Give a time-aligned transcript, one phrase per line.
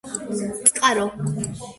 [0.81, 1.05] წყარო